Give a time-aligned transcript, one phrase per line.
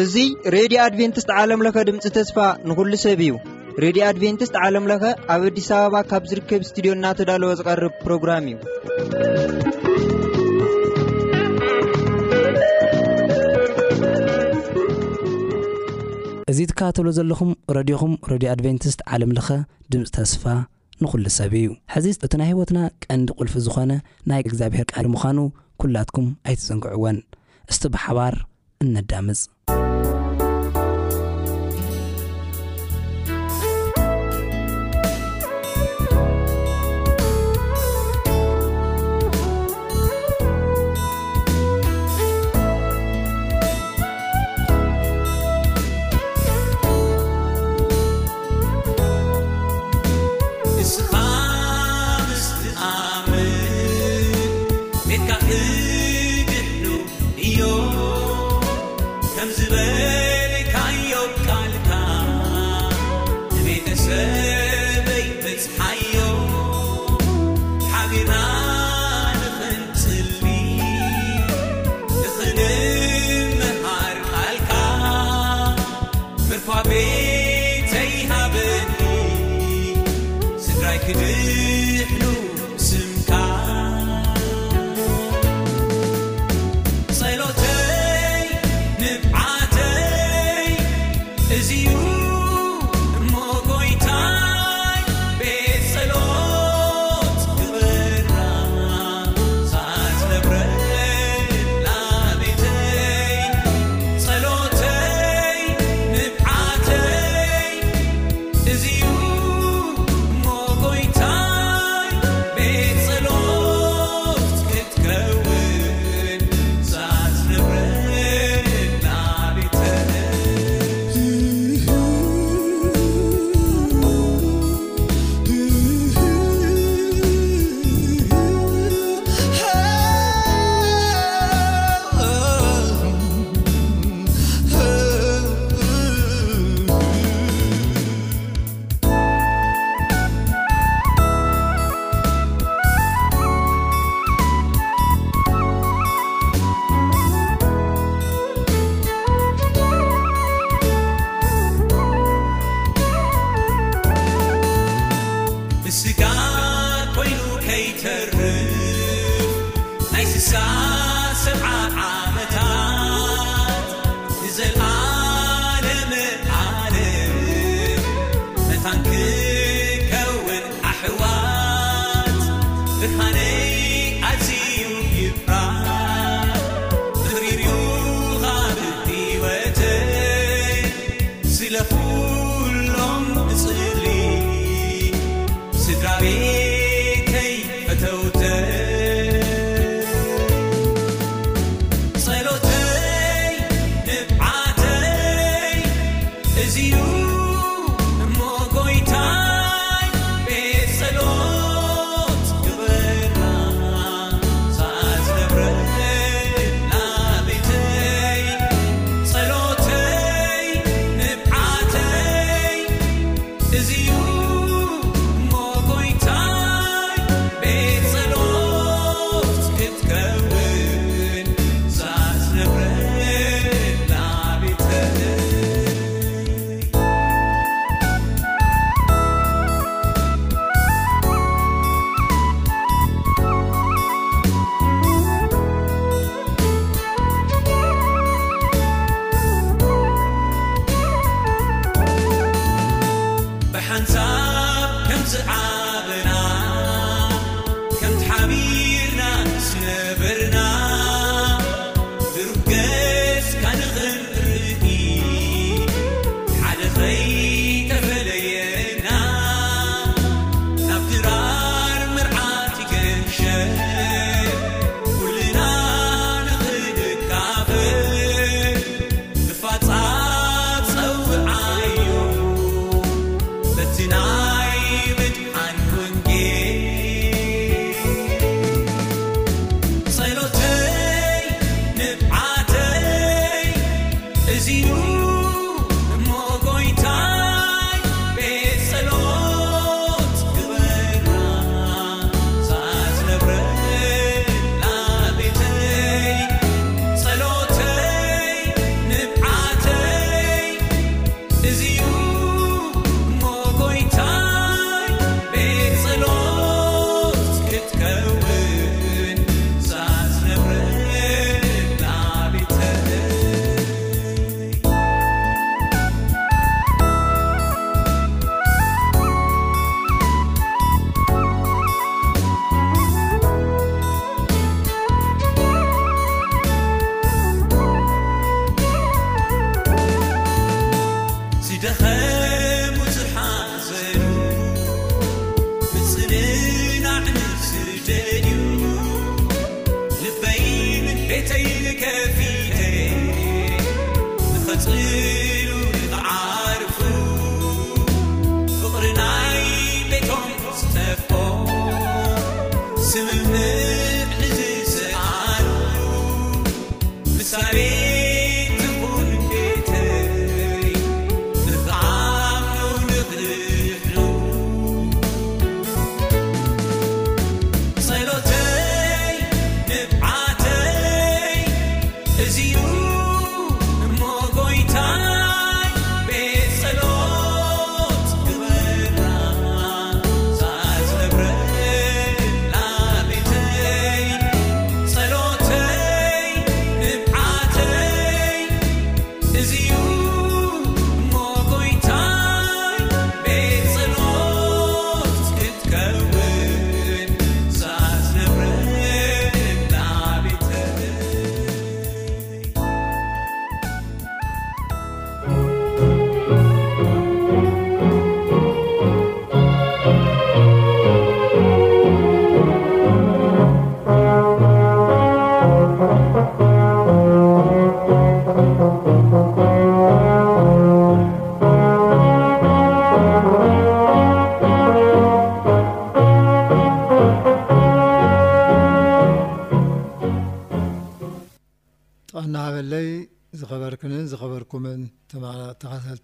[0.00, 0.14] እዙ
[0.54, 2.36] ሬድዮ ኣድቨንትስት ዓለምለኸ ድምፂ ተስፋ
[2.68, 3.30] ንኩሉ ሰብ እዩ
[3.84, 5.04] ሬድዮ ኣድቨንትስት ዓለምለኸ
[5.34, 8.56] ኣብ ኣዲስ ኣበባ ካብ ዝርከብ ስትድዮ እናተዳለወ ዝቐርብ ፕሮግራም እዩ
[16.52, 19.48] እዙ ትካባተሎ ዘለኹም ረድኹም ረድዮ ኣድቨንትስት ዓለምለኸ
[19.92, 20.42] ድምፂ ተስፋ
[21.02, 23.92] ንኹሉ ሰብ እዩ ሕዚ እቲ ናይ ህወትና ቀንዲ ቁልፊ ዝኾነ
[24.30, 25.38] ናይ እግዚኣብሔር ቃዲ ምዃኑ
[25.82, 27.18] ኲላትኩም ኣይትዘንግዕዎን
[27.72, 28.34] እስቲ ብሓባር
[28.84, 29.42] እነዳምፅ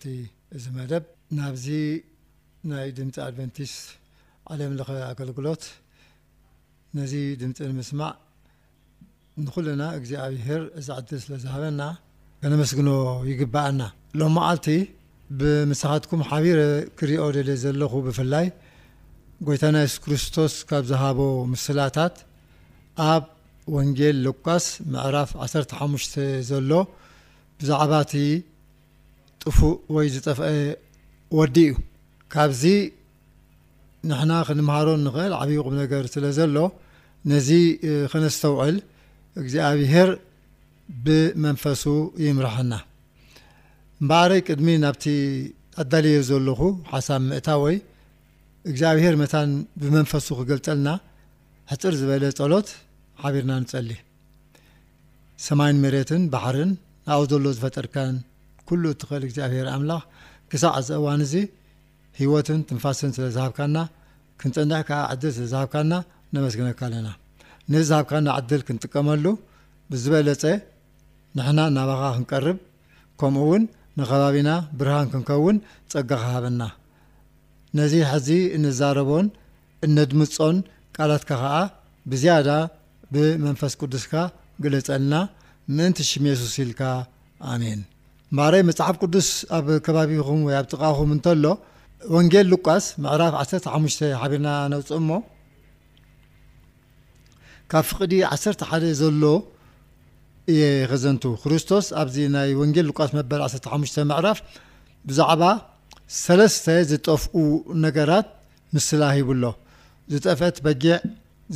[0.03, 0.09] ቲ
[0.57, 1.05] እዚ መደብ
[1.39, 1.67] ናብዚ
[2.71, 3.73] ናይ ድምፂ አድቨንቲስ
[4.53, 4.81] ዓለምል
[5.11, 5.63] ኣገልግሎት
[6.97, 8.13] ነዚ ድምፂ ንምስማዕ
[9.45, 11.81] ንኩሉና እግዚ ኣብሄር እዚ ዓድል ስለዝሃበና
[12.43, 12.89] ከነመስግኖ
[13.31, 13.81] ይግብአና
[14.21, 14.69] ሎም ዓልቲ
[15.41, 16.59] ብምሰኻትኩም ሓቢረ
[16.99, 18.47] ክሪኦ ደል ዘለኹ ብፍላይ
[19.49, 21.21] ጎይታ ና የሱስ ክርስቶስ ካብ ዝሃቦ
[21.53, 22.17] ምስላታት
[23.13, 23.25] ኣብ
[23.77, 26.13] ወንጌል ሎኳስ ምዕራፍ 1ሓሙተ
[26.51, 26.73] ዘሎ
[27.61, 28.07] ብዛዕባእ
[29.43, 30.47] ጥፉእ ወይ ዝጠፍአ
[31.39, 31.73] ወዲ እዩ
[32.33, 32.63] ካብዚ
[34.09, 36.57] ንሕና ክንምሃሮ ንኽእል ዓብይ ኹብ ነገር ስለ ዘሎ
[37.31, 37.49] ነዚ
[38.13, 38.77] ክነስተውዕል
[39.41, 40.11] እግዚኣብሄር
[41.07, 41.83] ብመንፈሱ
[42.25, 42.73] ይምርሐና
[44.01, 45.05] እምበዕረይ ቅድሚ ናብቲ
[45.83, 46.61] ኣዳለየ ዘለኹ
[46.93, 47.77] ሓሳብ ምእታ ወይ
[48.71, 49.51] እግዚኣብሄር መታን
[49.83, 50.89] ብመንፈሱ ክገልጠልና
[51.73, 52.71] ሕፅር ዝበለ ጸሎት
[53.23, 53.91] ሓቢርና ንፀሊ
[55.47, 56.73] ሰማይን መሬትን ባሕርን
[57.09, 58.17] ናብ ዘሎ ዝፈጠድከን
[58.77, 58.85] እል
[59.27, 60.03] እግዚኣብሔር ኣምላኽ
[60.51, 61.35] ክሳብ ኣዘ እዋን እዚ
[62.21, 63.77] ሂወትን ትንፋስን ስለ ዝሃብካና
[64.41, 65.93] ክንፅንዕ ካዓ ዓድል ስለዝሃብካና
[66.35, 67.09] ነመስግነካ ኣለና
[67.73, 69.25] ንዝሃብካና ዓድል ክንጥቀመሉ
[69.93, 70.43] ብዝበለፀ
[71.39, 72.59] ንሕና እናባኻ ክንቀርብ
[73.21, 73.65] ከምኡ እውን
[73.99, 75.57] ንኸባቢና ብርሃን ክንከውን
[75.93, 76.61] ፀጋ ካሃበና
[77.79, 79.27] ነዚ ሕዚ እንዛረቦን
[79.87, 80.57] እነድምፆን
[80.97, 81.55] ቃላትካ ኸዓ
[82.13, 82.49] ብዝያዳ
[83.15, 84.15] ብመንፈስ ቅዱስካ
[84.65, 85.15] ግለፀልና
[85.77, 86.83] ምእንቲ ሽሚስሲ ኢልካ
[87.53, 87.81] ኣሜን
[88.39, 91.45] ማረይ መፅሓፍ ቅዱስ ኣብ ከባቢኹም ወ ኣብ ጥቃኹም እንተሎ
[92.15, 93.87] ወንጌል ሉቃስ ምዕራፍ 15ሙ
[94.21, 95.11] ሓቢርና ነውፅእ እሞ
[97.73, 99.23] ካብ ፍቕዲ 1ተ ሓደ ዘሎ
[100.53, 104.39] እየ ክዘንቱ ክርስቶስ ኣብዚ ናይ ወንጌል ሉቃስ መበል 15 ምዕራፍ
[105.11, 105.43] ብዛዕባ
[106.25, 107.35] ሰለስተ ዝጠፍኡ
[107.85, 108.29] ነገራት
[108.77, 109.51] ምስላ ሂብ ሎ
[110.15, 110.95] ዝጠፍአት በጊዕ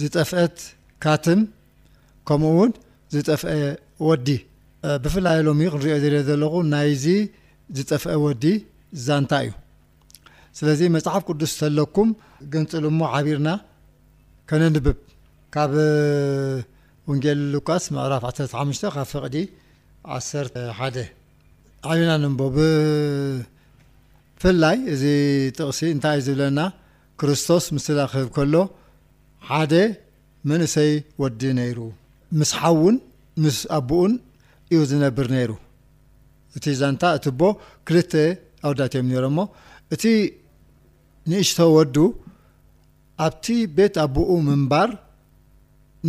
[0.00, 0.56] ዝጠፍአት
[1.06, 1.40] ካትም
[2.30, 2.72] ከምኡ እውን
[3.14, 3.50] ዝጠፍአ
[4.08, 4.28] ወዲ
[5.04, 7.04] ብፍላይ ሎሚ ክንሪኦ ዘኦ ዘለኹ ናይዚ
[7.76, 8.44] ዝጠፍአ ወዲ
[8.96, 9.52] እዛ ንታይ እዩ
[10.58, 12.08] ስለዚ መፅሓፍ ቅዱስ ዘለኩም
[12.52, 13.48] ገንፅል እሞ ሓቢርና
[14.50, 14.98] ከነንብብ
[15.54, 15.72] ካብ
[17.10, 18.22] ወንጌል ሉካስ መዕራፍ
[18.56, 19.36] 15 ካብ ፍቕዲ
[20.18, 20.94] 11
[21.92, 25.02] ዓቢና ንቦ ብፍላይ እዚ
[25.56, 26.60] ጥቕሲ እንታይ እዩ ዝብለና
[27.20, 28.54] ክርስቶስ ምስላ ክህብ ከሎ
[29.48, 29.72] ሓደ
[30.50, 30.90] መንእሰይ
[31.22, 31.78] ወዲ ነይሩ
[32.38, 32.96] ምስ ሓውን
[33.44, 34.12] ምስ ኣቦኡን
[34.72, 35.50] እዩ ዝነብር ነይሩ
[36.56, 37.42] እቲ ዛንታ እቲ ቦ
[37.88, 38.12] ክልተ
[38.66, 39.38] ኣወዳትዮም ሮሞ
[39.94, 40.02] እቲ
[41.30, 41.96] ንእሽቶ ወዱ
[43.24, 44.90] ኣብቲ ቤት ኣቦኡ ምንባር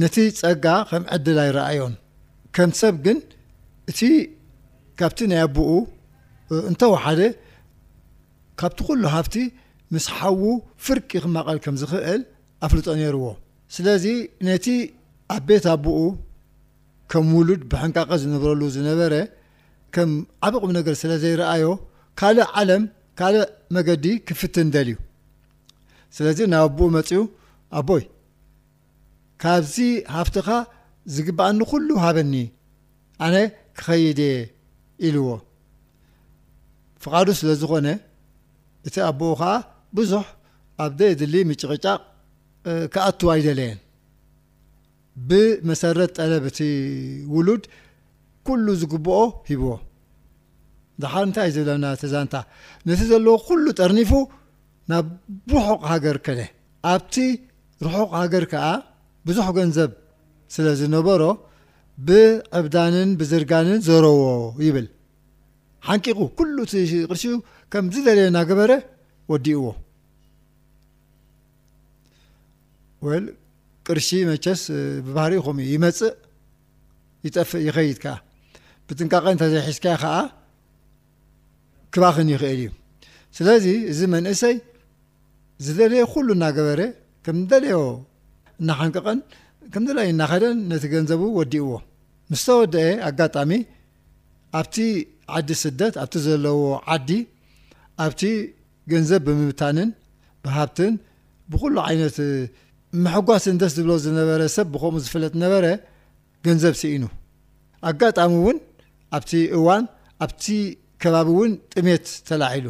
[0.02, 1.94] ነቲ ፀጋ ከም ዕድላ ይረአዮም
[2.56, 3.18] ከም ሰብ ግን
[3.92, 4.00] እቲ
[5.00, 5.72] ካብቲ ናይ ኣቦኡ
[6.72, 7.22] እንተወሓደ
[8.60, 9.36] ካብቲ ኩሉ ሃፍቲ
[9.94, 10.42] ምስ ሓዉ
[10.86, 12.22] ፍርቂ ክማቐል ከም ዝክእል
[12.66, 13.26] ኣፍልጦ ነይርዎ
[13.76, 14.06] ስለዚ
[14.48, 14.66] ነቲ
[15.36, 16.00] ኣብ ቤት ኣቦኡ
[17.12, 19.14] ከም ውሉድ ብሓንቃቂ ዝንብረሉ ዝነበረ
[19.96, 20.12] ከም
[20.48, 21.66] ዓብቕ ነገር ስለ ዘይረኣዮ
[22.20, 22.84] ካልእ ዓለም
[23.20, 23.44] ካልእ
[23.76, 24.98] መገዲ ክፍት ንደል እዩ
[26.18, 27.20] ስለዚ ናብ ኣቦኡ መፅኡ
[27.80, 28.04] ኣቦይ
[29.44, 29.76] ካብዚ
[30.16, 30.48] ሃፍትኻ
[31.16, 32.34] ዝግባኣኒ ኩሉ ሃበኒ
[33.26, 33.36] ኣነ
[33.78, 34.34] ክኸይድየ
[35.08, 35.28] ኢልዎ
[37.06, 37.88] ፍቓዱ ስለ ዝኮነ
[38.88, 39.54] እቲ ኣቦኡ ከዓ
[39.98, 40.24] ብዙሕ
[40.84, 42.02] ኣብዘ ድሊ ምጭቕጫቕ
[42.94, 43.80] ክኣት ይደለየን
[45.30, 46.60] ብመሰረት ጠለብ እቲ
[47.36, 47.64] ውሉድ
[48.48, 49.18] ኩل ዝግብኦ
[49.50, 49.70] ሂብዎ
[51.14, 52.36] ሓ እንታይ እዩ ዘለና ተዛንታ
[52.88, 54.12] ነቲ ዘለዎ ኩሉ ጠርኒፉ
[54.92, 55.08] ናብ
[55.56, 56.28] ርحቕ ሃገር ከ
[56.92, 57.16] ኣብቲ
[57.86, 58.66] ርሑቕ ሃገር ከዓ
[59.28, 59.92] ብዙሕ ገንዘብ
[60.56, 61.22] ስለ ዝነበሮ
[62.08, 64.22] ብዕብዳንን ብዝርጋንን ዘረዎ
[64.68, 64.88] ይብል
[65.88, 66.56] ሓንቂق ኩل
[67.10, 67.34] ቅርሲኡ
[67.74, 68.72] ከም ዝደለየና ገበረ
[69.32, 69.64] ወዲእዎ
[73.86, 74.62] ቅርሺ መቸስ
[75.06, 76.14] ብባህሪ ምኡ ይመፅእ
[77.26, 78.06] ይጠፍእ ይኸይድከ
[78.88, 80.12] ብጥንቃቐን ተዘይሒዝካ ከዓ
[81.94, 82.64] ክባክን ይክእል እዩ
[83.38, 84.56] ስለዚ እዚ መንእሰይ
[85.66, 86.82] ዝደለየ ኩሉ እናገበረ
[87.26, 87.78] ከምደለዮ
[88.62, 89.20] እናሓንቅቐን
[89.74, 91.70] ከምላ እናኸደን ነቲ ገንዘቡ ወዲእዎ
[92.32, 93.52] ምስተወደአ ኣጋጣሚ
[94.60, 94.76] ኣብቲ
[95.38, 96.62] ዓዲ ስደት ኣብቲ ዘለዎ
[96.96, 97.10] ዓዲ
[98.04, 98.22] ኣብቲ
[98.92, 99.90] ገንዘብ ብምብታንን
[100.44, 100.94] ብሃብትን
[101.52, 102.18] ብኩሉ ዓይነት
[103.04, 105.66] መሕጓስ ንደስ ዝብሎ ዝነበረ ሰብ ብከምኡ ዝፍለጥ ነበረ
[106.46, 107.04] ገንዘብ ሲኢኑ
[107.90, 108.58] ኣጋጣሚ እውን
[109.18, 109.84] ኣብቲ እዋን
[110.26, 110.46] ኣብቲ
[111.04, 112.68] ከባቢ እውን ጥሜት ተላሒሉ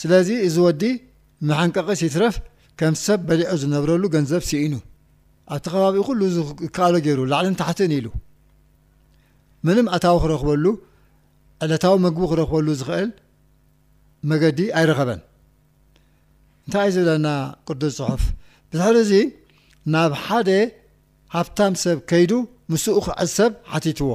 [0.00, 0.82] ስለዚ እዚ ወዲ
[1.48, 2.36] መሓንቀቂ ሲትረፍ
[2.80, 4.74] ከምሰብ በሊዑ ዝነብረሉ ገንዘብ ስኢኑ
[5.56, 8.06] ኣብቲ ከባቢኡ ኩሉ ዝከኣሎ ገይሩ ላዕሊን ታሕትን ኢሉ
[9.66, 10.64] ምንም ኣታዊ ክረክበሉ
[11.64, 13.10] ዕለታዊ መግቡ ክረክበሉ ዝኽእል
[14.30, 15.20] መገዲ ኣይረኸበን
[16.66, 17.26] እንታይ ዩ ዝብለና
[17.68, 18.22] ቅዱስ ፅሑፍ
[18.72, 18.96] ብዙሕሪ
[19.92, 20.50] ናብ ሓደ
[21.34, 22.32] ሃብታም ሰብ ከይዱ
[22.72, 24.10] ምስኡ ክዕዝ ሰብ ሓቲትዎ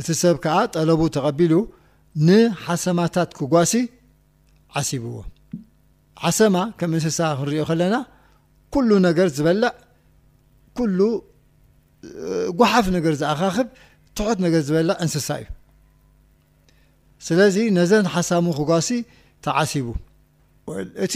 [0.00, 1.54] እቲ ሰብ ከዓ ጠለቡ ተቐቢሉ
[2.28, 3.72] ንሓሰማታት ክጓሲ
[4.78, 5.16] ዓሲብዎ
[6.22, 7.94] ሓሰማ ከም እንስሳ ክንሪኦ ከለና
[8.74, 9.74] ኩሉ ነገር ዝበላእ
[10.78, 10.98] ኩሉ
[12.60, 13.68] ጓሓፍ ነገር ዝኣኻኽብ
[14.18, 15.46] ትሑት ነገር ዝበላእ እንስሳ እዩ
[17.26, 18.90] ስለዚ ነዘን ሓሳሙ ክጓሲ
[19.46, 21.14] ተዓሲቡእቲ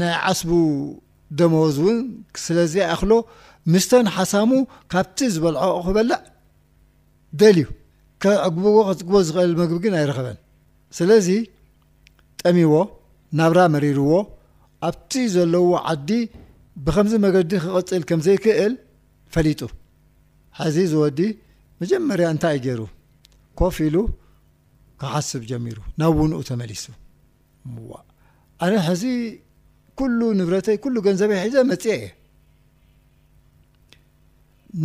[0.00, 0.50] ናይ ዓስቡ
[1.38, 1.98] ደሞዝ እውን
[2.44, 3.12] ስለዚ ኣክሎ
[3.72, 4.50] ምስተን ሓሳሙ
[4.92, 6.20] ካብቲ ዝበልዖ ክበልእ
[7.40, 7.66] ደል እዩ
[8.48, 10.38] ዕግብዎ ክጥግቦ ዝክእል ምግቢ ግን ኣይረኸበን
[10.98, 11.28] ስለዚ
[12.42, 12.74] ጠሚዎ
[13.38, 14.10] ናብራ መሪርዎ
[14.88, 16.10] ኣብቲ ዘለዎ ዓዲ
[16.84, 18.72] ብከምዚ መገዲ ክቕፅል ከም ዘይክእል
[19.34, 19.60] ፈሊጡ
[20.60, 21.20] ሕዚ ዝወዲ
[21.80, 22.80] መጀመርያ እንታይ ይ ገይሩ
[23.60, 23.96] ኮፍ ኢሉ
[25.00, 26.94] ካሓስብ ጀሚሩ ናብ እውንኡ ተመሊሱነ
[29.00, 29.06] ዚ
[30.38, 30.76] ንብረተይ
[31.06, 32.06] ገንዘበይ ሒዘ መፅአ እየ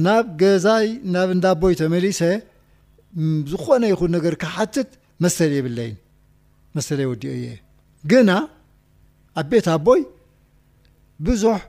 [0.03, 2.21] ናብ ገዛይ ናብ እንዳ ቦይ ተመሊሰ
[3.51, 4.89] ዝኮነ ይኹን ነገር ክሓትት
[5.23, 5.91] መሰ የብለይ
[6.77, 7.45] መሰለ ወዲኡ እየ
[8.11, 8.31] ግና
[9.39, 10.01] ኣብ ቤት ኣቦይ
[11.27, 11.59] ብዙሕ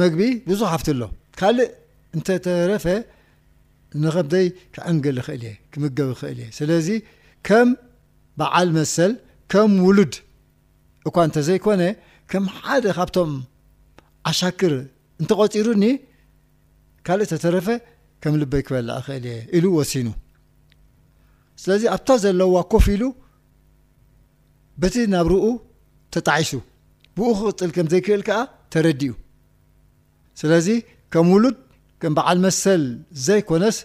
[0.00, 1.00] መግቢ ብዙሕ ኣብት ኣሎ
[1.38, 1.70] ካልእ
[2.16, 2.84] እንተተረፈ
[4.04, 6.88] ንኸምዘይ ክዕንግ ክእል እየ ክምገብ ክእል እየ ስለዚ
[7.46, 7.68] ከም
[8.38, 9.12] በዓል መሰል
[9.52, 10.14] ከም ውሉድ
[11.08, 11.82] እኳ እንተ ዘይኮነ
[12.30, 13.30] ከም ሓደ ካብቶም
[14.30, 14.72] ኣሻክር
[15.20, 15.84] እንተ ቆፂሩኒ
[17.06, 17.68] ካልእ ተተረፈ
[18.22, 20.08] ከም ልበይ ክበላ ክእል እየ ኢሉ ሲኑ
[21.62, 23.04] ስለዚ ኣብታ ዘለዋ ኮፍ ኢሉ
[24.82, 25.44] በቲ ናብ ርኡ
[26.14, 26.50] ተጣዒሱ
[27.16, 28.38] ብኡ ክቅፅል ከም ዘይክእል ከዓ
[28.72, 29.12] ተረዲኡ
[30.42, 30.66] ስለዚ
[31.12, 31.56] ከም ውሉድ
[32.10, 32.82] ም በዓል መሰል
[33.26, 33.78] ዘይኮነስ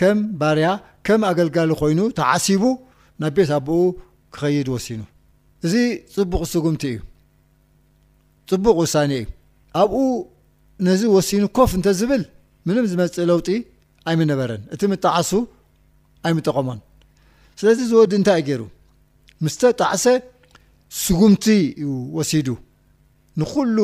[0.00, 0.68] ከም ባርያ
[1.06, 2.62] ከም ኣገልጋሊ ኮይኑ ተዓሲቡ
[3.22, 3.76] ናብ ቤት ኣብኡ
[4.34, 5.00] ክኸይድ ወሲኑ
[5.66, 5.74] እዚ
[6.14, 7.00] ፅቡቅ ስጉምቲ እዩ
[8.50, 9.24] ፅቡቅ ውሳኒ እዩ
[9.80, 9.96] ኣብኡ
[10.86, 12.22] ነዚ ወሲኑ ኮፍ እንተ ዝብል
[12.68, 13.48] ምንም ዝመፅእ ለውጢ
[14.08, 15.30] ኣይ ምነበረን እቲ ምጣዓሱ
[16.26, 16.80] ኣይምጠቀሞን
[17.60, 18.62] ስለዚ ዝወዲ እንታይይ ገይሩ
[19.44, 20.04] ምስተጣዕሰ
[21.00, 21.44] ስጉምቲ
[21.84, 22.48] ዩ ወሲዱ
[23.40, 23.78] ንኩሉ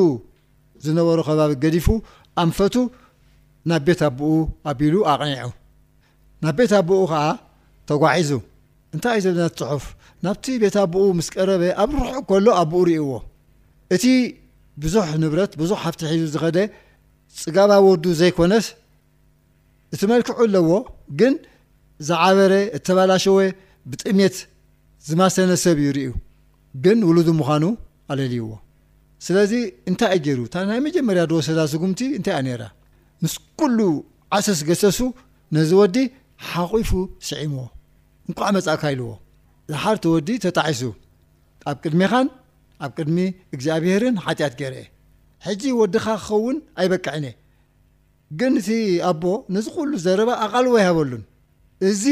[0.85, 1.87] ዝነበሩ ከባቢ ገዲፉ
[2.43, 2.75] ኣንፈቱ
[3.71, 4.35] ናብ ቤት ኣቦኡ
[4.71, 5.47] ኣቢሉ ኣቕኒዑ
[6.45, 7.23] ናብ ቤት ኣቦኡ ከዓ
[7.91, 8.31] ተጓሒዙ
[8.95, 9.85] እንታይ እዩ ዘብለና ትፅሑፍ
[10.25, 13.23] ናብቲ ቤት ኣቦኡ ምስ ቀረበ ኣብ ሩሑ ከሎ ኣብኡ ርእዎእ
[14.85, 16.59] ብዙሕ ንብረት ብዙሕ ሃፍቲ ሒዙ ዝኸደ
[17.43, 18.67] ፅጋባ ወዱ ዘይኮነስ
[19.95, 20.71] እቲ መልክዑ ኣለዎ
[21.21, 21.35] ግን
[22.09, 23.39] ዝዓበረ እተባላሸወ
[23.91, 24.37] ብጥሜት
[25.09, 26.11] ዝማሰነ ሰብ ዩ ርእዩ
[26.85, 27.65] ግን ውሉዱ ምዃኑ
[28.13, 28.47] ኣለልይዎ
[29.27, 29.53] ስለዚ
[29.91, 32.63] እንታይ እይ ገይሩ እታ ናይ መጀመርያ ድወሰዳ ስጉምቲ እንታይ እኣ ነራ
[33.25, 33.79] ምስ ኩሉ
[34.37, 34.99] ዓሰስ ገሰሱ
[35.57, 35.97] ነዚ ወዲ
[36.49, 36.91] ሓቑፉ
[37.29, 37.63] ስዒምዎ
[38.29, 39.11] እንኳዕ መጻእካ ኢልዎ
[39.71, 40.83] ዝሓርተ ወዲ ተጣሒሱ
[41.71, 42.27] ኣብ ቅድሜኻን
[42.85, 43.19] ኣብ ቅድሚ
[43.55, 44.87] እግዚኣብሄርን ሓጢኣት ጌይረእ
[45.47, 47.35] ሕጂ ወዲኻ ክኸውን ኣይበቅዕንእ
[48.39, 48.69] ግን እቲ
[49.11, 49.23] ኣቦ
[49.55, 51.23] ነዚ ኩሉ ዘረባ ኣቓልዎ ሃበሉን
[51.89, 52.05] እዚ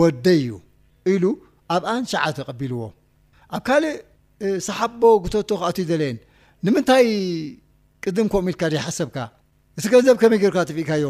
[0.00, 0.50] ወደ እዩ
[1.12, 1.24] ኢሉ
[1.74, 2.80] ኣብኣን ሸዓተ ቀቢልዎ
[3.56, 3.96] ኣብ ካልእ
[4.66, 6.18] ሰሓቦ ግተቶ ክኣት ይደለየን
[6.66, 7.06] ንምንታይ
[8.04, 9.16] ቅድም ኮም ኢልካ ሓሰብካ
[9.78, 11.06] እቲ ገንዘብ ከመይ ጌርካ ጥፍእካዮ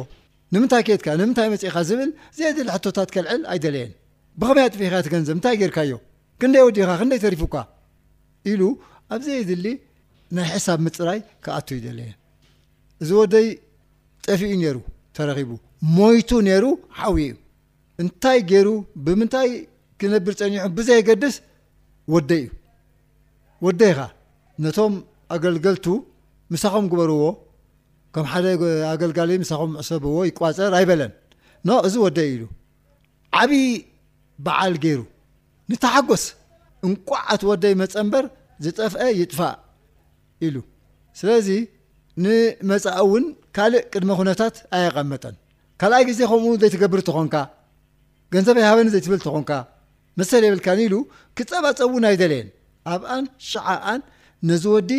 [0.55, 3.93] ንምታይ ኬትካ ምታይ መፅኢኻ ዝብል ዘየድ ሕቶታት ክልዕል ኣይደለየን
[4.41, 5.93] ብኸመይ ጥፍኢካ እ ገንዘብ እንታይ ጌርካዮ
[6.41, 7.55] ክንደይ ወዲካ ክንደይ ተሪፉካ
[8.53, 8.63] ኢሉ
[9.15, 9.67] ኣብዘይ ድሊ
[10.37, 12.11] ናይ ሕሳብ ምፅራይ ክኣቱ ይዘለየ
[13.03, 13.47] እዚ ወደይ
[14.27, 14.77] ጠፊኡ ነሩ
[15.17, 15.51] ተረኪቡ
[15.97, 16.65] ሞይቱ ነይሩ
[16.99, 17.35] ሓዊ እዩ
[18.03, 18.69] እንታይ ገይሩ
[19.05, 19.51] ብምንታይ
[20.01, 21.37] ክነብር ፀኒሖ ብዘየገድስ
[22.15, 22.49] ወደይ እዩ
[23.67, 24.09] ወደይ ኻ
[24.65, 24.95] ነቶም
[25.37, 25.87] ኣገልገልቱ
[26.55, 27.23] ምሳኹም ግበርዎ
[28.17, 28.47] ከም ሓደ
[28.95, 31.13] ኣገልጋሊ ምሳኹም ዕሰብዎ ይቋፅር ኣይበለን
[31.69, 32.45] ኖ እዚ ወደይ ኢሉ
[33.41, 33.55] ዓብዪ
[34.47, 35.01] በዓል ገይሩ
[35.71, 36.25] ንተሓጐስ
[36.87, 38.25] እንቋዓት ወደይ መፀንበር
[38.65, 39.55] ዝጠፍአ ይጥፋእ
[40.47, 40.57] ኢሉ
[41.21, 41.49] ስለዚ
[42.25, 43.25] ንመፃእ እውን
[43.57, 45.35] ካልእ ቅድመ ኩነታት ኣይቐመጠን
[45.81, 47.37] ካልኣይ ግዜ ከምኡ ዘይትገብር እተኾንካ
[48.35, 49.51] ገንዘብ ይሃበኒ ዘይትብል እተኾንካ
[50.21, 50.95] መሰል የብልካኒ ኢሉ
[51.39, 52.49] ክፀባፀብ እውን ኣይደለየን
[52.93, 54.01] ኣብኣን ሸዓኣን
[54.51, 54.93] ነዚ ወዲ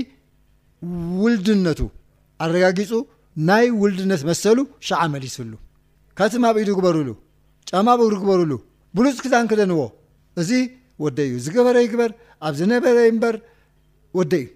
[1.21, 1.79] ውልድነቱ
[2.45, 2.91] ኣረጋጊፁ
[3.49, 5.53] ናይ ውልድነት መሰሉ ሸዓ መሊስሉ
[6.19, 7.07] ካቲማብኢድ ግበርሉ
[7.69, 8.51] ጫማብግሪ ግበርሉ
[8.97, 9.89] ብሉፅ ክዛን ክደንዎእ
[11.05, 12.11] እዩ ዝገበረይ ግበር
[12.47, 13.35] ኣብ ዝነበረይ በር
[14.19, 14.47] ወደ እዩ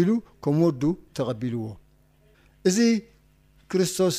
[0.00, 0.10] ኢሉ
[0.42, 0.82] ከም ወዱ
[1.16, 1.64] ተቐቢልዎ
[2.68, 2.78] እዚ
[3.70, 4.18] ክርስቶስ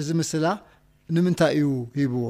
[0.00, 0.46] እዚ ምስላ
[1.14, 1.66] ንምንታይ እዩ
[1.98, 2.24] ሂብዎ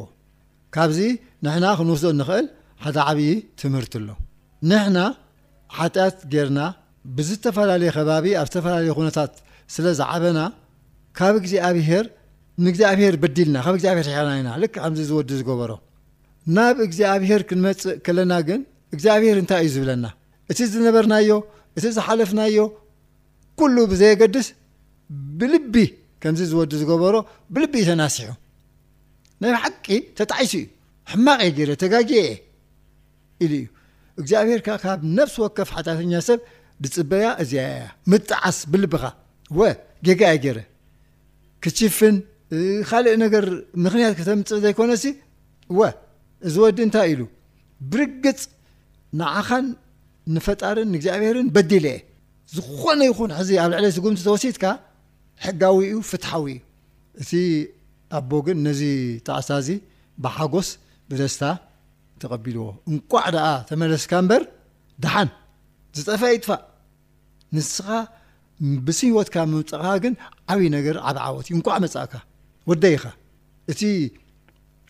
[0.75, 0.99] ካብዚ
[1.45, 2.47] ንሕና ክንወስ ንክእል
[2.85, 3.21] ሓደ ዓብዪ
[3.61, 4.09] ትምህርቲ ኣሎ
[4.71, 4.99] ንሕና
[5.79, 6.61] ሓጢኣት ጌርና
[7.17, 9.33] ብዝተፈላለዩ ከባቢ ኣብ ዝተፈላለዩ ነታት
[9.75, 10.39] ስለ ዝዓበና
[11.19, 11.91] ካብ ግዜ ብሄ
[12.99, 15.71] ብሄር በዲልና ካብ ዜ ብሄር ናና ከምዚ ዝወዲ ዝገበሮ
[16.57, 18.61] ናብ እግዚኣብሄር ክንመፅእ ከለና ግን
[18.95, 20.07] እግዚኣብሄር እንታይ እዩ ዝብለና
[20.51, 21.31] እቲ ዝነበርናዮ
[21.79, 22.57] እቲ ዝሓለፍናዮ
[23.61, 24.49] ኩሉ ብዘየገድስ
[25.39, 25.75] ብልቢ
[26.23, 27.17] ከምዚ ዝወዲ ዝገበሮ
[27.55, 28.31] ብልቢ እዩ ተናሲሑ
[29.43, 29.87] ናብ ሓቂ
[30.19, 30.65] ተጣዓሲ እዩ
[31.13, 32.25] ሕማቕ እየ ገይረ ተጋጅ እየ
[33.45, 33.65] ኢሉ እዩ
[34.21, 36.41] እግዚኣብሄር ካብ ነፍሲ ወከፍ ሓታተኛ ሰብ
[36.83, 37.63] ብፅበያ እዝያ
[38.11, 39.05] ምጥዓስ ብልቢኻ
[39.59, 39.71] ወ
[40.07, 40.59] ጌጋየ ገይረ
[41.65, 42.17] ክችፍን
[42.89, 43.45] ካልእ ነገር
[43.85, 45.05] ምክንያት ክተምፅእ ዘይኮነሲ
[45.79, 45.81] ወ
[46.47, 47.23] እዚ ወዲ እንታይ ኢሉ
[47.93, 48.41] ብርግፅ
[49.21, 49.67] ንዓኻን
[50.35, 51.99] ንፈጣርን ንእግዚኣብሄርን በዲል እየ
[52.55, 54.65] ዝኾነ ይኹን ሕዚ ኣብ ልዕለ ስጉምቲ ተወሲትካ
[55.45, 57.33] ሕጋዊ እዩ ፍትሓዊ እዩ እቲ
[58.19, 58.83] ኣቦ ግን ነዚ
[59.27, 59.69] ተኣሳእዚ
[60.25, 60.69] ብሓጎስ
[61.11, 61.43] ብደስታ
[62.23, 64.43] ተቐቢልዎ እንቋዕ ድኣ ተመለስካ እበር
[65.03, 65.29] ድሓን
[65.97, 66.63] ዝጠፈ ይጥፋእ
[67.57, 67.89] ንስኻ
[68.87, 70.15] ብስወትካ ምምፅኻ ግን
[70.53, 72.13] ዓብዪ ነገር ዓብዓወትዩ እንቋዕ መፅእካ
[72.71, 73.15] ወደ ኢኻእ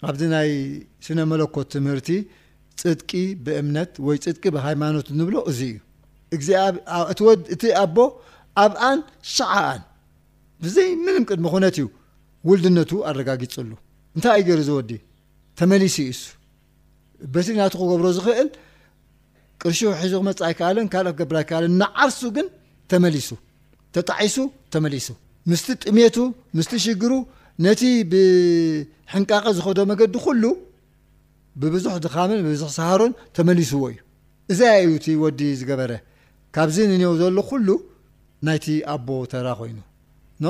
[0.06, 0.50] ኣብዚ ናይ
[1.04, 2.08] ስነ መለኮት ትምህርቲ
[2.82, 3.10] ፅድቂ
[3.44, 5.60] ብእምነት ወይ ፅድቂ ብሃይማኖት ዝብሎ እዚ
[6.36, 7.96] እዩ እግዚእቲ ኣቦ
[8.64, 8.98] ኣብ ኣን
[9.36, 9.80] ሸዕኣን
[10.64, 11.86] ብዘይ ምንም ቅድሚ ኮነት እዩ
[12.48, 13.70] ውልድነቱ ኣረጋጊፅሉ
[14.16, 14.90] እንታይ እ ገይሩ ዝወዲ
[15.60, 16.24] ተመሊሲ እዩሱ
[17.34, 18.48] በቲ እናት ክገብሮ ዝክእል
[19.62, 22.46] ቅርሹ ሒዙ ክመፅእ ይከኣለን ካልእክ ገብራ ይከኣለን ንዓርሱ ግን
[22.92, 23.28] ተመሊሱ
[23.96, 24.36] ተጣዒሱ
[24.76, 25.08] ተመሊሱ
[25.50, 26.16] ምስቲ ጥሜቱ
[26.58, 27.12] ምስቲ ሽግሩ
[27.66, 28.12] ነቲ ብ
[29.12, 30.44] ሕንቃቐ ዝኸዶ መገዲ ኩሉ
[31.62, 33.98] ብብዙሕ ድኻምን ብብዙሕ ሰሃሮን ተመሊስዎ እዩ
[34.52, 35.92] እዛ ኣ እዩ እቲ ወዲ ዝገበረ
[36.54, 37.68] ካብዚ እኒአው ዘሎ ኩሉ
[38.46, 39.78] ናይቲ ኣቦ ተራ ኮይኑ
[40.44, 40.46] ኖ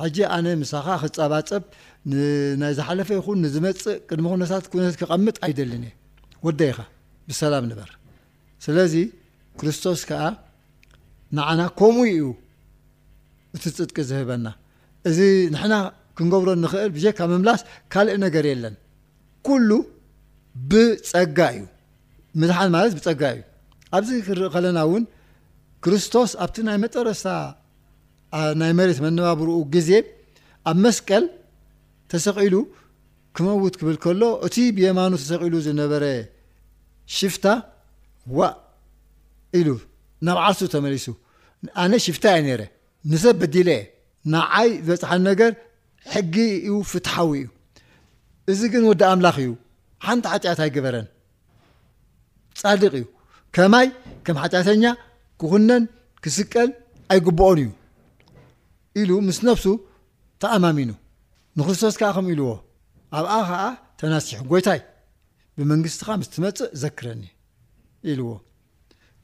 [0.00, 1.62] ሓጂ ኣነ ምሳ ኻ ክፀባፀብ
[2.60, 5.94] ናይ ዝሓለፈ ይኹን ንዝመፅእ ቅድሚ ኩነታት ነት ክቐምጥ ኣይደልን እየ
[6.46, 6.78] ወደ ኢኻ
[7.30, 7.90] ብሰላም ንበር
[8.64, 8.94] ስለዚ
[9.60, 10.22] ክርስቶስ ከዓ
[11.36, 12.24] ንዓና ከምኡ እዩ
[13.56, 14.46] እቲ ፅጥቂ ዝህበና
[15.08, 15.18] እዚ
[15.54, 15.72] ንና
[16.16, 17.60] ክንገብሮ ክእል ካብ ምምላስ
[17.92, 18.74] ካልእ ነገር የለን
[19.46, 19.70] ኩሉ
[20.70, 21.64] ብፀጋ እዩ
[22.40, 23.42] ምዝሓት ማለት ብፀጋ እዩ
[23.96, 25.04] ኣብዚ ክርኢ ከለና እውን
[25.84, 27.24] ክርስቶስ ኣብቲ ናይ መጠረሳ
[28.60, 29.90] ናይ መሬት መነባብርኡ ግዜ
[30.70, 31.24] ኣብ መስቀል
[32.12, 32.54] ተሰቂሉ
[33.36, 36.04] ክመውት ክብል ከሎ እቲ ብየማኑ ተሰቂሉ ዝነበረ
[37.18, 37.44] ሽፍታ
[39.58, 39.68] ኢሉ
[40.26, 41.06] ናብ ዓርሱ ተመሊሱ
[41.82, 42.62] ኣነ ሽፍታ ነረ
[43.10, 43.80] ንሰብ በዲለ የ
[44.32, 45.52] ናዓይ ዝበፅሓ ነገር
[46.14, 46.34] ሕጊ
[46.66, 47.46] እዩ ፍትሓዊ እዩ
[48.52, 49.50] እዚ ግን ወዲ ኣምላኽ እዩ
[50.06, 51.06] ሓንቲ ሓጢኣት ኣይግበረን
[52.60, 53.04] ፃድቅ እዩ
[53.56, 53.86] ከማይ
[54.24, 54.84] ከም ሓጢኣተኛ
[55.40, 55.84] ክኩነን
[56.24, 56.70] ክስቀል
[57.14, 57.68] ኣይግብኦን እዩ
[59.00, 59.64] ኢሉ ምስ ነፍሱ
[60.42, 60.90] ተኣማሚኑ
[61.58, 62.48] ንክርስቶስ ከዓ ከም ኢልዎ
[63.18, 63.60] ኣብኣ ከዓ
[64.00, 64.80] ተናሲሑ ጎይታይ
[65.58, 67.22] ብመንግስትኻ ምስ ትመፅእ ዘክረኒ
[68.10, 68.28] ኢልዎ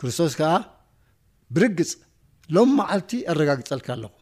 [0.00, 0.52] ክርስቶስ ከዓ
[1.56, 1.90] ብርግፅ
[2.54, 4.12] ሎም ማዓልቲ ኣረጋግፀልካ ኣለኹ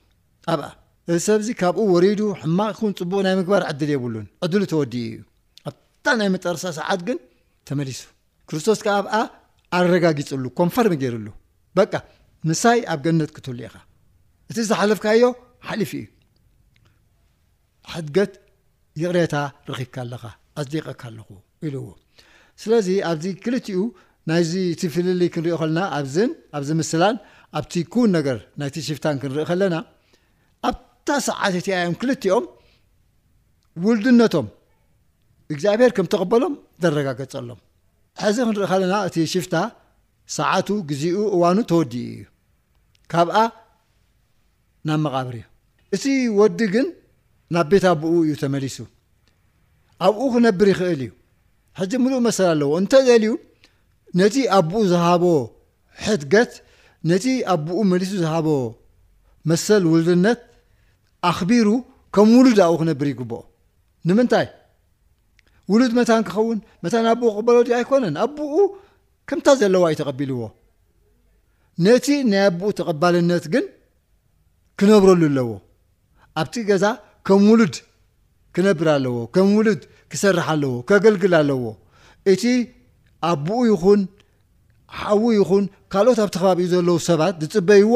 [0.52, 0.68] ኣብኣ
[1.14, 5.18] እዚሰብዚ ካብኡ ወሪዱ ሕማቕ ኩን ፅቡቕ ናይ ምግባር ዕድል የብሉን ዕድሉ ተወዲኡ እዩ
[5.68, 7.18] ኣብታ ናይ መጠረሳ ሰዓት ግን
[7.68, 8.00] ተመሊሱ
[8.48, 9.14] ክርስቶስ ከዓ ኣብኣ
[9.78, 11.28] ኣረጋጊፅሉ ኮንፈርሚ ገይሩሉ
[11.76, 11.80] በ
[12.50, 13.74] ምሳይ ኣብ ገነት ክትውልኢኻ
[14.50, 15.22] እቲ ዝሓለፍካዮ
[15.68, 16.04] ሓሊፍ እዩ
[17.94, 18.32] ሓድገት
[19.02, 19.36] ይቕሬታ
[19.70, 20.24] ረብካ ኣለካ
[20.62, 21.28] ኣዲቀካ ኣለኹ
[21.66, 21.88] ኢሉዎ
[22.62, 23.80] ስለዚ ኣብዚ ክልቲኡ
[24.30, 25.80] ናይዚ ቲ ፍልል ክንሪኦ ኸልና
[26.58, 27.16] ኣብዚ ምስላን
[27.58, 29.74] ኣብቲ ኩን ነገር ናይቲ ሽፍታን ክንርኢ ከለና
[31.06, 32.44] እታ ሰዓት ቲእዮም ክልቲኦም
[33.84, 34.46] ውልድነቶም
[35.52, 37.58] እግዚኣብሄር ከም ተቕበሎም ዘረጋገፀሎም
[38.22, 39.54] ሕዚ ክንርኢ ከለና እቲ ሽፍታ
[40.36, 42.24] ሰዓቱ ግዜኡ እዋኑ ተወዲኡ እዩ
[43.12, 43.36] ካብኣ
[44.88, 45.46] ናብ መቓብር እዩ
[45.96, 46.04] እቲ
[46.40, 46.88] ወዲ ግን
[47.56, 48.78] ናብ ቤት ኣብኡ እዩ ተመሊሱ
[50.08, 51.12] ኣብኡ ክነብር ይክእል እዩ
[51.82, 53.30] ሕዚ ሙሉእ መሰል ኣለዎ እንተ ዘልዩ
[54.22, 55.24] ነቲ ኣቦኡ ዝሃቦ
[56.08, 56.52] ሕድገት
[57.12, 58.48] ነቲ ኣ ብኡ መሊሱ ዝሃቦ
[59.52, 60.40] መሰል ውልድነት
[61.30, 61.68] ኣክቢሩ
[62.14, 63.38] ከም ውሉድ ኣኡ ክነብር ይግብኦ
[64.08, 64.46] ንምንታይ
[65.72, 68.52] ውሉድ መታን ክኸውን መታ ኣብኡ ክበሎ ድ ኣይኮነን ኣብኡ
[69.30, 70.40] ከምታ ዘለዋ እዩ ተቐቢልዎ
[71.84, 73.64] ነቲ ናይ ኣብኡ ተቐባልነት ግን
[74.80, 75.50] ክነብረሉ ኣለዎ
[76.40, 76.84] ኣብቲ ገዛ
[77.28, 77.76] ከም ውሉድ
[78.56, 79.80] ክነብር ኣለዎ ከም ውሉድ
[80.12, 81.60] ክሰርሕ ኣለዎ ከገልግል ኣለዎ
[82.34, 82.42] እቲ
[83.30, 84.02] ኣቦኡ ይኹን
[84.98, 87.92] ሓዊ ይኹን ካልኦት ኣብቲ ኸባቢ እዩ ዘለው ሰባት ዝፅበይዎ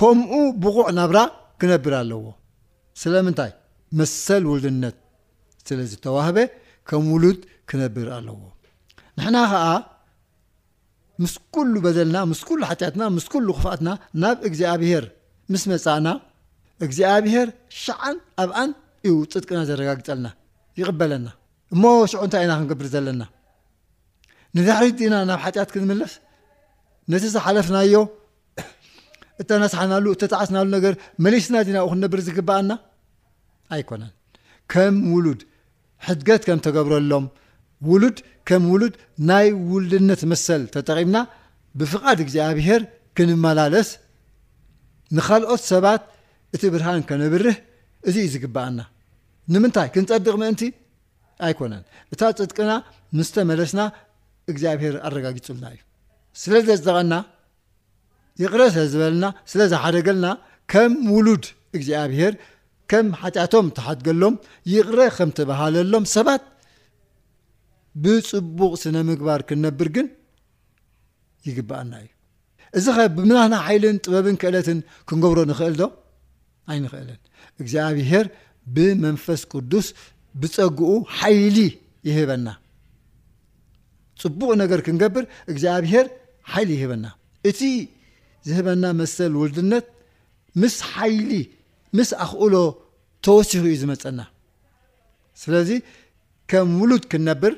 [0.00, 0.32] ከምኡ
[0.62, 1.18] ብቑዕ ናብራ
[1.62, 2.20] ክነብር ኣለዎ
[3.02, 3.52] ስለምንታይ
[3.98, 4.96] መሰል ውሉድነት
[5.68, 6.38] ስለዝተዋህበ
[6.88, 8.38] ከም ውሉድ ክነብር ኣለዎ
[9.18, 9.66] ንሕና ከዓ
[11.22, 13.88] ምስ ኩሉ በደልና ምስ ሉ ሓጢኣትና ምስ ሉ ክፍኣትና
[14.22, 15.04] ናብ እግዚኣብሄር
[15.52, 16.08] ምስ መፃእና
[16.86, 17.48] እግዚኣብሄር
[17.84, 18.70] ሸዓን ኣብኣን
[19.06, 20.28] እዩ ፅጥቅና ዘረጋግፀልና
[20.80, 21.26] ይቕበለና
[21.74, 23.22] እሞ ሽዑ እንታይ ኢና ክንገብር ዘለና
[24.56, 26.12] ንድሕሪት ድና ናብ ሓጢኣት ክንምለፍ
[27.12, 27.94] ነቲ ዝሓለፍናዮ
[29.42, 30.94] እተናሳሓናሉ እተዓስናሉ ነገር
[31.24, 32.72] መሊስና ዚና ኡ ክነብር ዝግበኣና
[33.74, 34.12] ኣይኮነን
[34.72, 35.40] ከም ውሉድ
[36.06, 37.26] ሕድገት ከም ተገብረሎም
[37.90, 38.18] ውሉድ
[38.48, 38.94] ከም ውሉድ
[39.30, 41.16] ናይ ውሉድነት መሰል ተጠቒምና
[41.80, 42.82] ብፍቓድ እግዚኣብሄር
[43.18, 43.88] ክንመላለስ
[45.16, 46.02] ንካልኦት ሰባት
[46.56, 47.56] እቲ ብርሃን ከነብርህ
[48.08, 48.80] እዚ እዩ ዝግበኣና
[49.54, 50.62] ንምንታይ ክንፀድቕ ምእንቲ
[51.46, 51.82] ኣይኮነን
[52.14, 52.72] እታ ፅጥቅና
[53.18, 53.80] ምስተመለስና
[54.52, 55.80] እግዚኣብሄር ኣረጋጊፁልና እዩ
[56.42, 57.12] ስለ ዘፅጠቀና
[58.42, 60.26] ይቕረ ስለ ዝበለና ስለ ዝሓደገልና
[60.72, 61.44] ከም ውሉድ
[61.76, 62.32] እግዚኣብሄር
[62.90, 64.34] ከም ሓጢኣቶም ተሓድገሎም
[64.74, 66.42] ይቕረ ከም ትባሃለሎም ሰባት
[68.04, 70.06] ብፅቡቕ ስነ ምግባር ክንነብር ግን
[71.48, 72.12] ይግባአና እዩ
[72.78, 75.84] እዚ ኸ ብምናና ሓይልን ጥበብን ክእለትን ክንገብሮ ንክእል ዶ
[76.72, 77.20] ኣይ ንክእልን
[77.62, 78.26] እግዚኣብሄር
[78.76, 79.88] ብመንፈስ ቅዱስ
[80.42, 81.58] ብፀግኡ ሓይሊ
[82.08, 82.46] ይህበና
[84.22, 86.06] ፅቡቕ ነገር ክንገብር እግዚኣብሄር
[86.54, 87.04] ሓይሊ ይህበና
[88.48, 89.86] ዝህበና መሰል ውልድነት
[90.62, 91.30] ምስ ሓይሊ
[91.98, 92.54] ምስ ኣኽእሎ
[93.24, 94.20] ተወሲሑ እዩ ዝመፀና
[95.42, 95.70] ስለዚ
[96.50, 97.54] ከም ውሉድ ክንነብር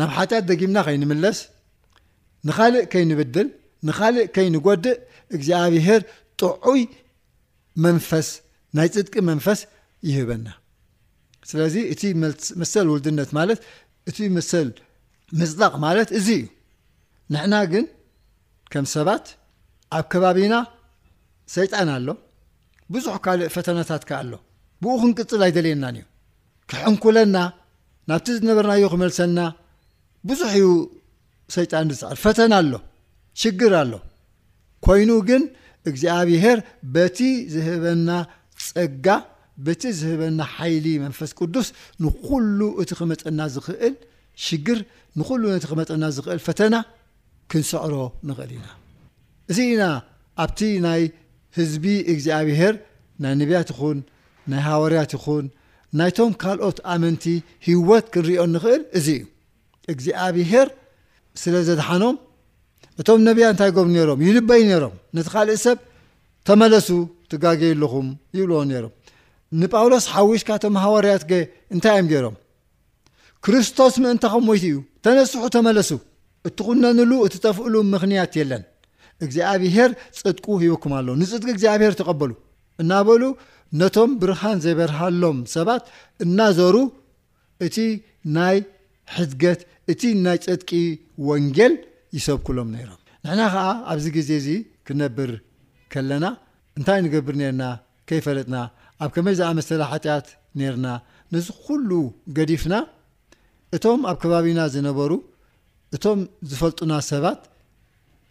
[0.00, 1.38] ናብ ሓትያት ደጊምና ከይንምለስ
[2.48, 3.48] ንኻልእ ከይንብድል
[3.88, 4.98] ንኻልእ ከይንጎድእ
[5.36, 6.00] እግዚኣብሄር
[6.40, 6.80] ጥዑይ
[7.84, 8.28] መንፈስ
[8.78, 9.60] ናይ ፅድቂ መንፈስ
[10.10, 10.46] ይህበና
[11.50, 12.02] ስለዚ እቲ
[12.62, 13.60] መሰል ውልድነት ማለት
[14.10, 14.68] እቲ መሰል
[15.40, 16.46] ምፅጣቅ ማለት እዚ እዩ
[17.34, 17.84] ንሕና ግን
[18.72, 19.26] ከም ሰባት
[19.96, 20.54] ኣብ ከባቢና
[21.54, 22.08] ሰይጣን ኣሎ
[22.94, 24.32] ብዙሕ ካልእ ፈተናታት ካ ኣሎ
[24.82, 26.06] ብኡ ክንቅፅል ኣይደልየናን እዩ
[26.70, 27.36] ክሕንኩለና
[28.10, 29.40] ናብቲ ዝነበርናዮ ክመልሰልና
[30.28, 30.68] ብዙሕ እዩ
[31.56, 32.72] ሰይጣን ንስዕር ፈተና ኣሎ
[33.42, 33.92] ሽግር ኣሎ
[34.86, 35.42] ኮይኑ ግን
[35.90, 36.58] እግዚኣብሄር
[36.94, 37.18] በቲ
[37.54, 38.08] ዝህበና
[38.68, 39.06] ፀጋ
[39.66, 41.68] በቲ ዝህበና ሓይሊ መንፈስ ቅዱስ
[42.04, 43.94] ንኩሉ እቲ ክመፀና ዝኽእል
[44.46, 44.78] ሽግር
[45.20, 46.74] ንኩሉ ነቲ ክመፀና ዝኽእል ፈተና
[47.52, 47.94] ክንሰዕሮ
[48.30, 48.68] ንኽእል ኢና
[49.50, 49.84] እዚ ኢና
[50.44, 51.02] ኣብቲ ናይ
[51.58, 52.74] ህዝቢ እግዚኣብሄር
[53.22, 53.98] ናይ ነቢያት ይኹን
[54.50, 55.46] ናይ ሃዋርያት ይኹን
[56.00, 57.24] ናይቶም ካልኦት ኣመንቲ
[57.66, 59.30] ሂወት ክንሪኦ ንኽእል እዚ እዩ
[59.92, 60.68] እግዚኣብሄር
[61.42, 62.14] ስለ ዘድሓኖም
[63.00, 65.78] እቶም ነቢያ እንታይ ጎብሩ ነሮም ይልበይ ነይሮም ነቲ ካልእ ሰብ
[66.48, 66.88] ተመለሱ
[67.32, 68.92] ትጋገየለኹም ይብልዎም ነይሮም
[69.60, 71.22] ንጳውሎስ ሓዊሽካ ቶም ሃዋርያት
[71.72, 72.36] እንታይ እዮም ገይሮም
[73.44, 75.92] ክርስቶስ ምእንታኸም ወይት እዩ ተነስሑ ተመለሱ
[76.48, 78.62] እትኹነኑሉ እትጠፍእሉ ምክንያት የለን
[79.24, 82.30] እግዚኣብሄር ፅጥቁ ሂብኩም ኣሎ ንፅድቂ እግዚኣብሄር ተቐበሉ
[82.82, 83.22] እናበሉ
[83.80, 85.82] ነቶም ብርሃን ዘይበረሃሎም ሰባት
[86.24, 86.76] እናዘሩ
[87.66, 87.76] እቲ
[88.36, 88.58] ናይ
[89.16, 89.60] ሕድገት
[89.92, 90.70] እቲ ናይ ፅጥቂ
[91.28, 91.74] ወንጌል
[92.16, 94.48] ይሰብኩሎም ነይሮም ንሕና ከዓ ኣብዚ ግዜ እዚ
[94.86, 95.30] ክነብር
[95.92, 96.24] ከለና
[96.78, 97.62] እንታይ ንገብር ነርና
[98.10, 98.56] ከይፈለጥና
[99.04, 100.28] ኣብ ከመይ ዝኣመስተለ ሓጢኣት
[100.60, 100.86] ነርና
[101.34, 101.90] ነዚ ኩሉ
[102.36, 102.74] ገዲፍና
[103.76, 105.12] እቶም ኣብ ከባቢና ዝነበሩ
[105.96, 107.40] እቶም ዝፈልጡና ሰባት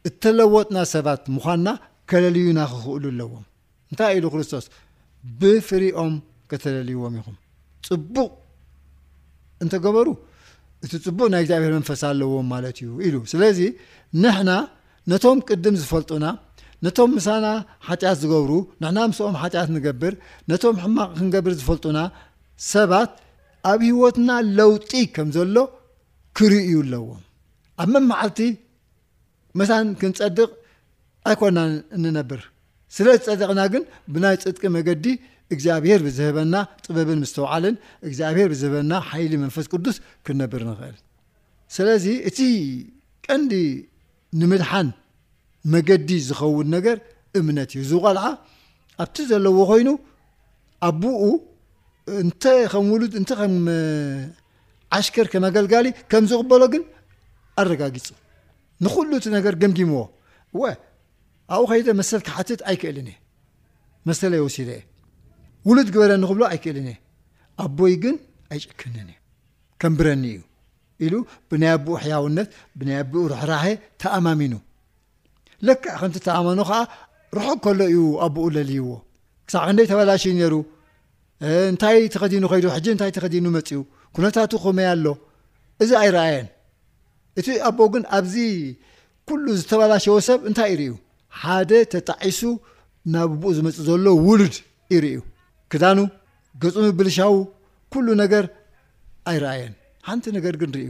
[0.09, 1.69] እተለወጥና ሰባት ምዃንና
[2.11, 3.43] ከለልዩና ክኽእሉ ኣለዎም
[3.91, 4.65] እንታይ ኢሉ ክርስቶስ
[5.39, 6.13] ብፍርኦም
[6.51, 7.35] ክተለልይዎም ኢኹም
[7.87, 8.31] ፅቡቅ
[9.63, 10.07] እንተገበሩ
[10.85, 13.59] እቲ ፅቡቅ ናይ እግዚኣብሔር መንፈሳ ኣለዎም ማለት እዩ ኢሉ ስለዚ
[14.23, 14.51] ንሕና
[15.11, 16.25] ነቶም ቅድም ዝፈልጡና
[16.85, 17.47] ነቶም ምሳና
[17.87, 18.51] ሓጢኣት ዝገብሩ
[18.83, 20.13] ንሕና ምስኦም ሓጢኣት ንገብር
[20.51, 21.97] ነቶም ሕማቅ ክንገብር ዝፈልጡና
[22.73, 23.11] ሰባት
[23.71, 25.55] ኣብ ሂወትና ለውጢ ከም ዘሎ
[26.39, 27.21] ክርእዩ ኣለዎም
[27.81, 28.39] ኣብ መን መዓልቲ
[29.59, 30.49] መሳን ክንፀድቕ
[31.29, 31.59] ኣይኮና
[31.97, 32.41] እንነብር
[32.95, 33.83] ስለ ዝፀድቕና ግን
[34.13, 35.05] ብናይ ፅጥቂ መገዲ
[35.53, 37.75] እግዚኣብሄር ብዝህበና ጥበብን ምስተውዕልን
[38.07, 40.97] እግዚኣብሄር ብዝህበና ሓይሊ መንፈስ ቅዱስ ክንነብር ንኽእል
[41.75, 42.39] ስለዚ እቲ
[43.27, 43.53] ቀንዲ
[44.41, 44.89] ንምድሓን
[45.73, 46.97] መገዲ ዝኸውን ነገር
[47.39, 48.25] እምነት እዩ እዚ ቆልዓ
[49.03, 49.89] ኣብቲ ዘለዎ ኮይኑ
[50.89, 51.21] ኣቦኡ
[52.23, 53.53] እንተ ከም ውሉድ እንተ ከም
[54.97, 56.83] ዓሽከር ከመ ኣገልጋሊ ከም ዝቕበሎ ግን
[57.61, 58.05] ኣረጋጊፁ
[58.85, 59.99] ንኩሉ እቲ ነገር ገምጊምዎ
[61.55, 63.17] ኣብኡ ከይደ መሰ ክሓትት ኣይክእልን እየ
[64.09, 64.83] መሰለ የወሲደ እየ
[65.67, 66.97] ውሉድ ግበረኒ ክብሎ ኣይክእልን እየ
[67.63, 68.15] ኣቦይ ግን
[68.53, 68.95] ኣይጭክነ
[69.81, 70.41] ከምብረኒ እዩ
[71.05, 71.13] ኢሉ
[71.49, 72.47] ብናይ ኣቦኡ ሕያውነት
[72.79, 73.63] ብናይ ኣኡ ሩሑራሀ
[74.01, 74.53] ተኣማሚኑ
[75.67, 76.79] ልክዕ ከንቲ ተኣማኖ ከዓ
[77.37, 78.87] ረሑ ከሎ እዩ ኣቦኡ ለልይዎ
[79.47, 80.55] ክሳዕ ክደይ ተበላሽ ነሩ
[81.69, 83.79] እንታይ ተኸዲኑ ኸይዱ ሕ እታይ ተኸዲኑ መፅዩ
[84.15, 85.05] ኩነታቱ ክመያ ኣሎ
[85.83, 86.47] እዚ ኣይረአየን
[87.39, 88.35] እቲ ኣቦ ግን ኣብዚ
[89.29, 90.91] ኩሉ ዝተበላሸዎ ሰብ እንታይ ይርእዩ
[91.41, 92.39] ሓደ ተጣዒሱ
[93.13, 94.55] ናብ ቡኡ ዝመፅ ዘሎ ውሉድ
[94.95, 95.19] ይርእዩ
[95.71, 95.99] ክዳኑ
[96.61, 97.35] ገፅሙ ብልሻዉ
[97.93, 98.43] ኩሉ ነገር
[99.31, 99.73] ኣይረአየን
[100.07, 100.89] ሓንቲ ነገር ግን ርእዩ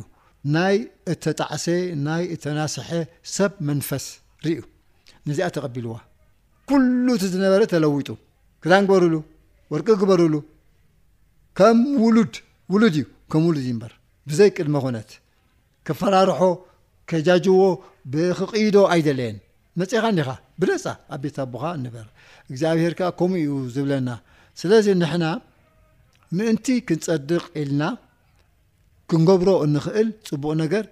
[0.56, 0.76] ናይ
[1.14, 1.66] እተጣዕሰ
[2.08, 2.90] ናይ እተናስሐ
[3.36, 4.06] ሰብ መንፈስ
[4.46, 4.60] ርእዩ
[5.30, 5.94] ነዚኣ ተቐቢልዋ
[6.70, 8.10] ኩሉ እቲ ዝነበረ ተለዊጡ
[8.64, 9.14] ክዳን ግበርሉ
[9.74, 10.34] ወርቂ ግበርሉ
[11.60, 12.34] ከም ውሉድ
[12.74, 13.92] ውሉድ እዩ ከም ውሉድ ይምበር
[14.30, 15.10] ብዘይ ቅድመ ኮነት
[15.88, 16.39] ክፈራርሖ
[17.12, 17.62] ከጃጅዎ
[18.13, 19.38] ብክቅይዶ ኣይደለየን
[19.80, 20.30] መፅኢኻ እኻ
[20.62, 22.08] ብነፃ ኣብ ቤት ኣቦካ ንበር
[22.52, 24.10] እግዚኣብሄርከ ከምኡ እዩ ዝብለና
[24.62, 25.26] ስለዚ ንሕና
[26.38, 27.84] ምእንቲ ክንፀድቕ ኢልና
[29.12, 30.84] ክንገብሮ እንክእል ፅቡቕ ነገር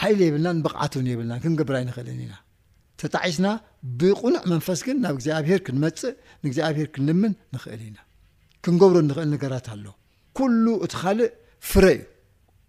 [0.00, 2.34] ሓይል የብልና ንብቕዓትን የብልና ክንገብራ ንክእል ኢና
[3.02, 3.46] ተጣዒስና
[4.00, 7.98] ብቁኑዕ መንፈስ ግን ናብ እግዚኣብሄር ክንመፅእ ንእግዚኣብሄር ክንልምን ንክእል ኢና
[8.64, 9.84] ክንገብሮ ንክእል ነገራት ኣሎ
[10.38, 11.30] ኩሉ እቲ ካልእ
[11.70, 12.00] ፍረ እዩ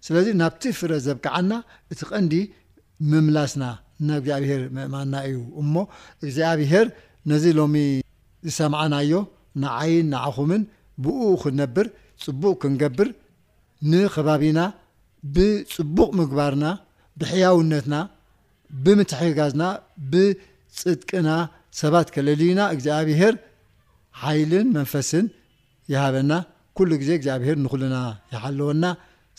[0.06, 1.52] ስለዚ ናብቲ ፍረ ዘብክዓና
[1.94, 2.34] እቲ ቀንዲ
[3.10, 3.64] ምምላስና
[4.08, 5.74] ና እግዚኣብሄር ምእማና እዩ እሞ
[6.24, 6.88] እግዚኣብሄር
[7.32, 7.76] ነዚ ሎሚ
[8.48, 9.12] ዝሰማዓናዮ
[9.64, 10.64] ንዓይን ንዓኹምን
[11.06, 11.88] ብኡ ክነብር
[12.24, 13.10] ፅቡቅ ክንገብር
[13.92, 14.60] ንኸባቢና
[15.36, 16.66] ብፅቡቕ ምግባርና
[17.22, 17.96] ብሕያውነትና
[18.84, 19.64] ብምትሕጋዝና
[20.12, 21.30] ብፅድቅና
[21.82, 23.34] ሰባት ከለልዩና እግዚኣብሄር
[24.24, 25.26] ሓይልን መንፈስን
[25.94, 26.32] ይሃበና
[26.78, 27.98] ኩሉ ግዜ እግዚኣብሄር ንክሉና
[28.34, 28.84] ይሓለወና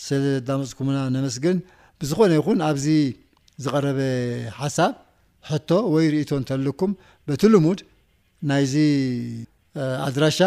[0.07, 1.57] ስለ ዳመፅኩሙና ነመስግን
[2.01, 2.87] ብዝኾነ ይኹን ኣብዚ
[3.65, 4.01] ዝቐረበ
[4.61, 4.93] ሓሳብ
[5.51, 6.93] ሕቶ ወይ ርእቶ እንተልኩም
[7.29, 7.81] በቲ ልሙድ
[8.51, 8.75] ናይዚ
[10.07, 10.39] ኣድራሻ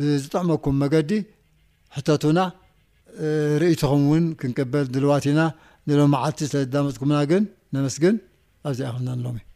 [0.00, 1.12] ብዝጥዕመኩም መገዲ
[1.96, 2.38] ሕተትና
[3.62, 5.40] ርእቶኹም እውን ክንቅበል ንልዋትና
[5.88, 7.42] ንሎም መዓልቲ ስለ ዳመፅኩምና ግን
[7.76, 8.16] ነመስግን
[8.70, 9.51] ኣብዝኣክና ሎም እ